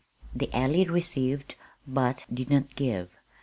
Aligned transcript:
The 0.33 0.49
Alley 0.51 0.83
received, 0.85 1.53
but 1.87 2.25
did 2.33 2.49
not 2.49 2.75
give. 2.75 3.11